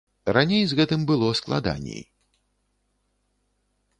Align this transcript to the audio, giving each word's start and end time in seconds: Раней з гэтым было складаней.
Раней 0.35 0.63
з 0.69 0.77
гэтым 0.79 1.01
было 1.11 1.27
складаней. 1.41 2.01